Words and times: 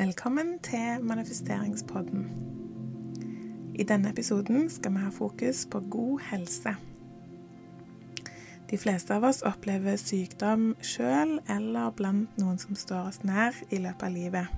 Velkommen 0.00 0.58
til 0.58 1.02
manifesteringspodden. 1.02 2.30
I 3.74 3.82
denne 3.82 4.08
episoden 4.10 4.70
skal 4.70 4.94
vi 4.94 5.02
ha 5.02 5.10
fokus 5.12 5.66
på 5.70 5.80
god 5.80 6.20
helse. 6.30 6.72
De 8.70 8.78
fleste 8.78 9.12
av 9.14 9.26
oss 9.28 9.42
opplever 9.42 10.00
sykdom 10.00 10.70
sjøl 10.80 11.34
eller 11.52 11.92
blant 11.98 12.40
noen 12.40 12.56
som 12.58 12.78
står 12.80 13.10
oss 13.10 13.20
nær 13.28 13.52
i 13.68 13.76
løpet 13.76 14.06
av 14.08 14.16
livet. 14.16 14.48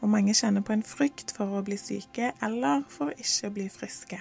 Og 0.00 0.10
mange 0.10 0.34
kjenner 0.34 0.66
på 0.66 0.74
en 0.74 0.82
frykt 0.82 1.30
for 1.36 1.54
å 1.54 1.62
bli 1.62 1.78
syke 1.78 2.32
eller 2.42 2.82
for 2.90 3.14
ikke 3.14 3.52
å 3.52 3.56
bli 3.60 3.70
friske. 3.70 4.18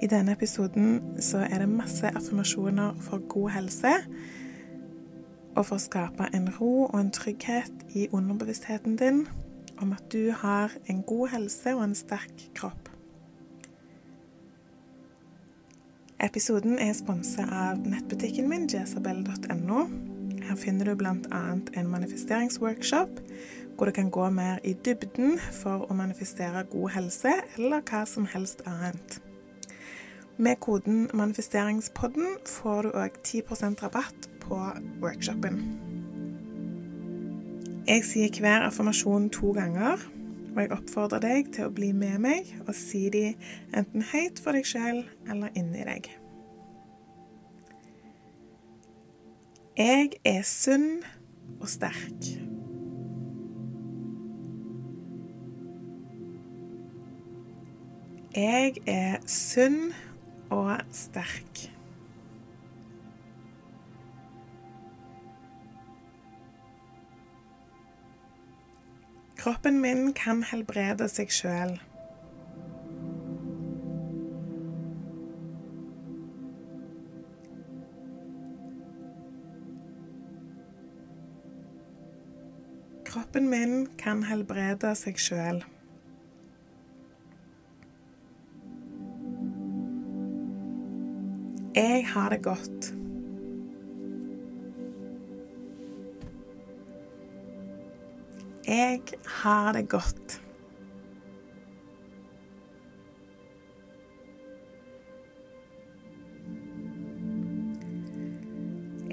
I 0.00 0.08
denne 0.08 0.32
episoden 0.32 1.20
så 1.20 1.44
er 1.44 1.66
det 1.66 1.68
masse 1.68 2.16
affirmasjoner 2.16 2.96
for 3.04 3.28
god 3.28 3.58
helse 3.58 3.98
og 5.56 5.66
for 5.66 5.76
å 5.76 5.82
skape 5.82 6.28
en 6.36 6.48
ro 6.58 6.86
og 6.86 6.98
en 7.00 7.12
trygghet 7.14 7.84
i 7.98 8.08
underbevisstheten 8.12 8.96
din 9.00 9.24
om 9.80 9.92
at 9.96 10.04
du 10.12 10.30
har 10.36 10.72
en 10.92 11.02
god 11.02 11.28
helse 11.34 11.74
og 11.74 11.84
en 11.84 11.94
sterk 11.96 12.50
kropp. 12.54 12.90
Episoden 16.20 16.76
er 16.78 16.92
sponsa 16.92 17.46
av 17.48 17.80
nettbutikken 17.88 18.48
min 18.50 18.68
jezabel.no. 18.68 19.86
Her 20.44 20.58
finner 20.60 20.90
du 20.90 20.98
bl.a. 21.00 21.40
en 21.56 21.88
manifesteringsworkshop 21.88 23.22
hvor 23.76 23.88
du 23.88 23.94
kan 23.96 24.10
gå 24.12 24.26
mer 24.30 24.58
i 24.64 24.74
dybden 24.84 25.38
for 25.62 25.86
å 25.88 25.96
manifestere 25.96 26.66
god 26.68 26.92
helse 26.98 27.32
eller 27.56 27.80
hva 27.88 28.04
som 28.04 28.28
helst 28.28 28.60
annet. 28.68 29.20
Med 30.36 30.60
koden 30.60 31.08
'manifesteringspodden' 31.12 32.36
får 32.46 32.82
du 32.82 32.90
òg 32.90 33.16
10 33.24 33.80
rabatt 33.82 34.28
på 34.50 34.58
workshopen. 35.02 35.60
Jeg 37.88 38.04
sier 38.06 38.40
hver 38.42 38.66
affirmasjon 38.66 39.30
to 39.34 39.52
ganger, 39.56 40.02
og 40.50 40.58
jeg 40.60 40.72
oppfordrer 40.74 41.22
deg 41.22 41.52
til 41.54 41.68
å 41.68 41.74
bli 41.74 41.92
med 41.96 42.18
meg 42.22 42.50
og 42.66 42.74
si 42.76 43.06
de 43.14 43.30
enten 43.76 44.04
høyt 44.10 44.42
for 44.42 44.58
deg 44.58 44.66
sjøl 44.66 45.04
eller 45.30 45.54
inni 45.58 45.86
deg. 45.86 46.10
Jeg 49.78 50.18
er 50.28 50.42
sunn 50.44 51.00
og 51.56 51.68
sterk. 51.70 52.30
Jeg 58.36 58.76
er 58.86 59.18
sunn 59.26 59.90
og 60.52 60.76
sterk. 60.94 61.70
Kroppen 69.40 69.80
min 69.80 70.10
kan 70.12 70.42
helbrede 70.44 71.06
seg 71.08 71.30
sjøl. 71.32 71.70
Kroppen 83.08 83.48
min 83.48 83.88
kan 83.96 84.20
helbrede 84.28 84.92
seg 85.00 85.16
sjøl. 85.16 85.64
Jeg 91.80 92.04
har 92.12 92.36
det 92.36 92.44
godt. 92.44 92.99
Jeg 98.66 99.00
har 99.26 99.72
det 99.72 99.88
godt. 99.88 100.42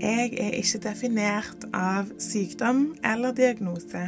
Jeg 0.02 0.34
er 0.38 0.52
ikke 0.59 0.80
definert 0.84 1.63
av 1.74 2.12
sykdom 2.19 2.96
eller 3.03 3.31
diagnose. 3.34 4.03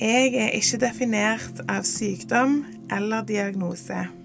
Jeg 0.00 0.34
er 0.34 0.50
ikke 0.58 0.80
definert 0.82 1.62
av 1.68 1.86
sykdom 1.86 2.64
eller 2.90 3.22
diagnose. 3.24 4.23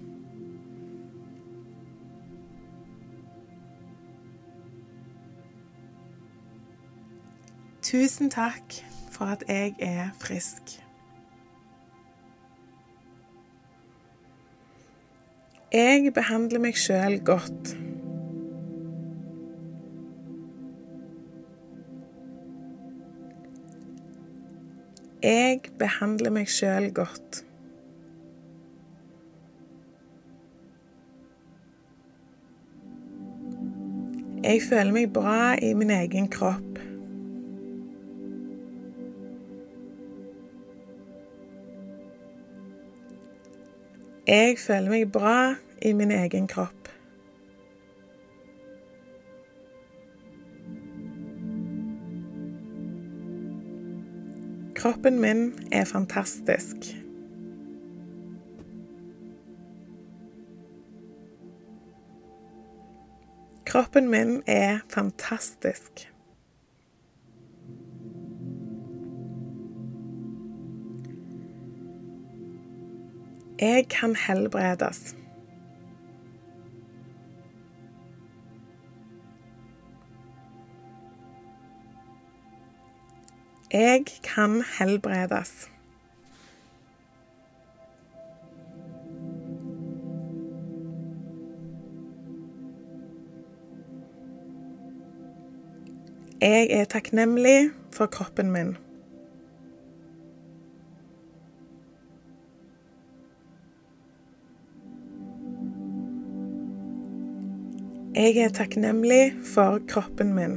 Tusen 7.90 8.30
takk 8.30 8.84
for 9.10 9.24
at 9.24 9.42
jeg 9.48 9.74
er 9.78 10.08
frisk. 10.20 10.62
Jeg 15.72 16.12
behandler 16.14 16.62
meg 16.62 16.78
sjøl 16.78 17.18
godt. 17.24 17.74
Jeg 25.22 25.60
behandler 25.78 26.30
meg 26.30 26.46
sjøl 26.46 26.92
godt. 26.94 27.42
Jeg 34.44 34.62
føler 34.68 34.92
meg 34.92 35.12
bra 35.12 35.56
i 35.58 35.74
min 35.74 35.90
egen 35.90 36.30
kropp. 36.30 36.69
Jeg 44.30 44.58
føler 44.62 44.92
meg 44.92 45.08
bra 45.10 45.54
i 45.82 45.90
min 45.92 46.12
egen 46.14 46.44
kropp. 46.46 46.86
Kroppen 54.78 55.18
min 55.18 55.42
er 55.72 55.84
fantastisk. 55.84 56.76
Kroppen 63.66 64.08
min 64.14 64.42
er 64.46 64.78
fantastisk. 64.94 66.09
Jeg 73.60 73.88
kan 73.88 74.16
helbredes. 74.26 75.16
Jeg 83.72 84.04
kan 84.34 84.62
helbredes. 84.78 85.70
Jeg 96.40 96.68
er 96.70 96.84
takknemlig 96.84 97.70
for 97.92 98.06
kroppen 98.06 98.50
min. 98.50 98.89
Jeg 108.10 108.36
er 108.42 108.48
takknemlig 108.50 109.36
for 109.46 109.78
kroppen 109.86 110.32
min. 110.34 110.56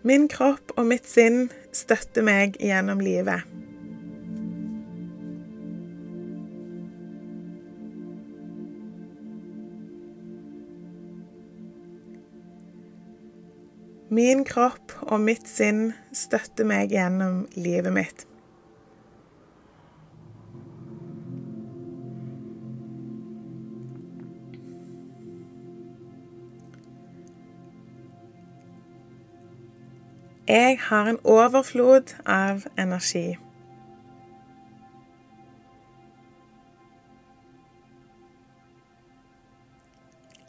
Min 0.00 0.24
kropp 0.32 0.72
og 0.78 0.86
mitt 0.88 1.04
sinn 1.04 1.50
støtter 1.76 2.24
meg 2.24 2.56
gjennom 2.56 3.02
livet. 3.04 3.44
Min 14.08 14.40
kropp 14.48 14.96
og 15.10 15.20
mitt 15.20 15.44
sinn 15.52 15.90
støtter 16.16 16.64
meg 16.64 16.96
gjennom 16.96 17.44
livet 17.60 17.92
mitt. 17.92 18.26
Jeg 30.48 30.78
har 30.80 31.06
en 31.06 31.18
overflod 31.24 32.14
av 32.26 32.62
energi. 32.78 33.36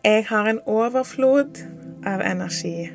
Jeg 0.03 0.25
har 0.27 0.45
en 0.45 0.59
overflod 0.65 1.63
av 2.05 2.21
energi. 2.21 2.89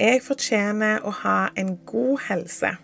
Jeg 0.00 0.24
fortjener 0.24 1.04
å 1.04 1.12
ha 1.20 1.38
en 1.56 1.76
god 1.84 2.18
helse. 2.30 2.76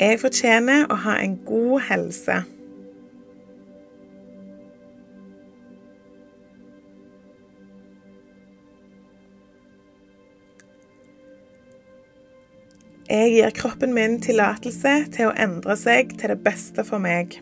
Jeg 0.00 0.16
fortjener 0.16 0.86
å 0.88 0.96
ha 1.02 1.18
en 1.20 1.34
god 1.44 1.82
helse. 1.90 2.38
Jeg 13.10 13.34
gir 13.34 13.52
kroppen 13.60 13.92
min 13.92 14.16
tillatelse 14.24 14.96
til 15.12 15.28
å 15.28 15.36
endre 15.36 15.76
seg 15.76 16.16
til 16.16 16.32
det 16.32 16.40
beste 16.48 16.86
for 16.88 17.02
meg. 17.04 17.36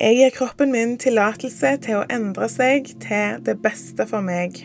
Jeg 0.00 0.16
gir 0.16 0.30
kroppen 0.32 0.70
min 0.72 0.94
tillatelse 0.96 1.74
til 1.84 1.98
å 1.98 2.04
endre 2.08 2.46
seg 2.48 2.86
til 3.02 3.42
det 3.44 3.58
beste 3.60 4.06
for 4.08 4.24
meg. 4.24 4.62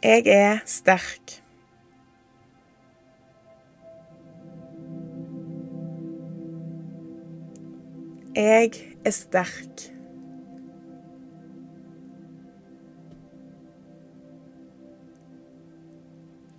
Jeg 0.00 0.24
er 0.32 0.64
sterk. 0.64 1.36
Jeg 8.32 8.72
er 9.04 9.16
sterk. 9.20 9.97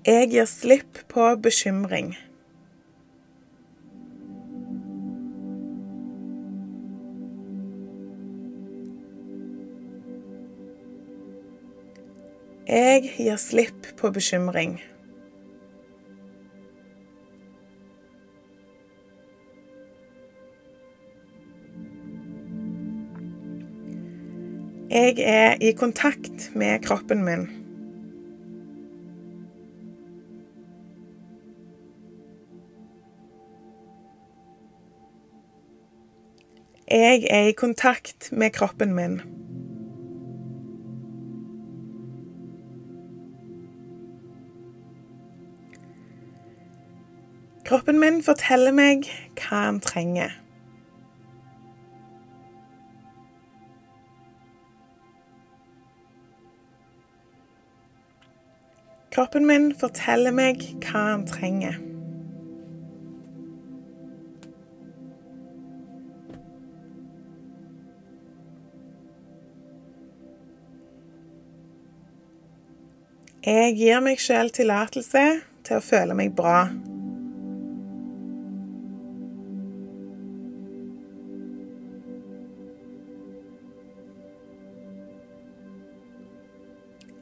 Jeg 0.10 0.30
gir 0.32 0.46
slipp 0.50 0.98
på 1.12 1.22
bekymring. 1.38 2.16
Jeg 12.66 13.12
gir 13.20 13.38
slipp 13.38 13.92
på 14.02 14.10
bekymring. 14.18 14.80
Jeg 24.90 25.22
er 25.22 25.58
i 25.62 25.76
kontakt 25.78 26.50
med 26.56 26.82
kroppen 26.82 27.26
min. 27.30 27.59
Jeg 36.92 37.28
er 37.30 37.48
i 37.48 37.52
kontakt 37.52 38.32
med 38.32 38.50
kroppen 38.50 38.94
min. 38.96 39.22
Kroppen 47.66 48.00
min 48.00 48.24
forteller 48.26 48.74
meg 48.74 49.06
hva 49.38 49.60
han 49.68 49.78
trenger. 49.86 50.34
Kroppen 59.14 59.46
min 59.46 59.70
forteller 59.78 60.34
meg 60.34 60.66
hva 60.88 61.06
han 61.12 61.30
trenger. 61.30 61.78
Jeg 73.40 73.78
gir 73.78 74.02
meg 74.04 74.20
sjøl 74.20 74.50
tillatelse 74.52 75.22
til 75.64 75.78
å 75.78 75.84
føle 75.84 76.12
meg 76.12 76.34
bra. 76.36 76.66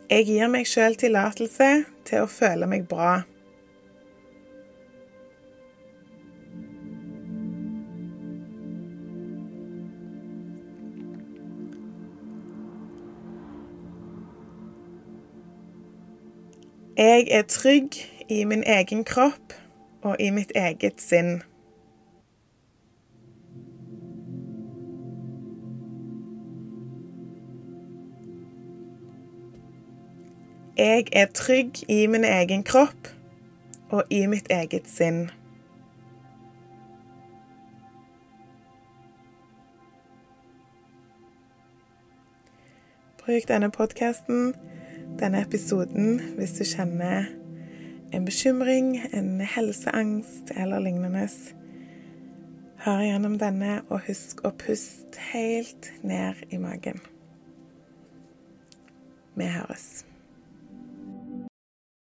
Jeg 0.09 0.25
gir 0.25 0.49
meg 0.49 0.65
sjøl 0.65 0.97
tillatelse 0.97 1.71
til 2.09 2.25
å 2.25 2.31
føle 2.31 2.65
meg 2.65 2.89
bra. 2.89 3.19
Jeg 16.97 17.27
er 17.31 17.41
trygg 17.41 17.89
i 18.29 18.43
min 18.43 18.63
egen 18.67 19.03
kropp 19.03 19.53
og 20.01 20.15
i 20.19 20.29
mitt 20.29 20.51
eget 20.55 21.01
sinn. 21.01 21.43
Jeg 30.77 31.05
er 31.13 31.25
trygg 31.33 31.89
i 31.89 32.07
min 32.07 32.23
egen 32.23 32.63
kropp 32.63 33.07
og 33.89 34.03
i 34.09 34.25
mitt 34.25 34.47
eget 34.49 34.89
sinn. 34.89 35.29
Bruk 43.21 43.47
denne 43.47 43.71
podkasten 43.71 44.55
denne 45.19 45.41
episoden 45.41 46.19
hvis 46.37 46.55
du 46.59 46.63
kjenner 46.67 47.27
en 48.15 48.25
bekymring, 48.25 48.95
en 49.13 49.41
helseangst 49.41 50.51
eller 50.55 50.79
lignende. 50.79 51.27
Hør 52.85 53.03
gjennom 53.03 53.37
denne, 53.41 53.81
og 53.89 54.05
husk 54.07 54.45
å 54.47 54.53
puste 54.55 55.19
helt 55.33 55.91
ned 56.05 56.45
i 56.53 56.59
magen. 56.61 57.01
Vi 59.37 59.49
høres. 59.51 60.05